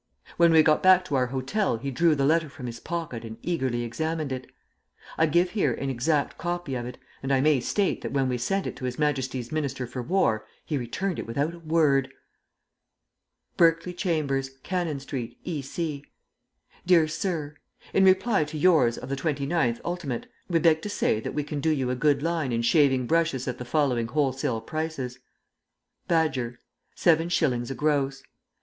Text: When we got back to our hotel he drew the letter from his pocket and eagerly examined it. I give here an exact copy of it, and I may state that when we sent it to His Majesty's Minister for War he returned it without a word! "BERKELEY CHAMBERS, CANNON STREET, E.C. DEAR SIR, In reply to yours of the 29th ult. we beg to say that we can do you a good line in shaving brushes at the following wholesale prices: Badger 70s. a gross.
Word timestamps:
When 0.37 0.51
we 0.51 0.63
got 0.63 0.81
back 0.81 1.05
to 1.05 1.15
our 1.15 1.27
hotel 1.27 1.77
he 1.77 1.91
drew 1.91 2.15
the 2.15 2.25
letter 2.25 2.49
from 2.49 2.65
his 2.65 2.79
pocket 2.79 3.23
and 3.23 3.37
eagerly 3.43 3.83
examined 3.83 4.31
it. 4.31 4.47
I 5.15 5.27
give 5.27 5.51
here 5.51 5.75
an 5.75 5.91
exact 5.91 6.39
copy 6.39 6.73
of 6.73 6.87
it, 6.87 6.97
and 7.21 7.31
I 7.31 7.39
may 7.39 7.59
state 7.59 8.01
that 8.01 8.11
when 8.11 8.27
we 8.27 8.39
sent 8.39 8.65
it 8.65 8.75
to 8.77 8.85
His 8.85 8.97
Majesty's 8.97 9.51
Minister 9.51 9.85
for 9.85 10.01
War 10.01 10.43
he 10.65 10.75
returned 10.75 11.19
it 11.19 11.27
without 11.27 11.53
a 11.53 11.59
word! 11.59 12.11
"BERKELEY 13.57 13.93
CHAMBERS, 13.93 14.49
CANNON 14.63 14.99
STREET, 15.01 15.37
E.C. 15.43 16.03
DEAR 16.87 17.07
SIR, 17.07 17.57
In 17.93 18.03
reply 18.03 18.43
to 18.43 18.57
yours 18.57 18.97
of 18.97 19.07
the 19.07 19.15
29th 19.15 19.79
ult. 19.85 20.03
we 20.49 20.57
beg 20.57 20.81
to 20.81 20.89
say 20.89 21.19
that 21.19 21.35
we 21.35 21.43
can 21.43 21.59
do 21.59 21.69
you 21.69 21.91
a 21.91 21.95
good 21.95 22.23
line 22.23 22.51
in 22.51 22.63
shaving 22.63 23.05
brushes 23.05 23.47
at 23.47 23.59
the 23.59 23.65
following 23.65 24.07
wholesale 24.07 24.61
prices: 24.61 25.19
Badger 26.07 26.59
70s. 26.97 27.69
a 27.69 27.75
gross. 27.75 28.23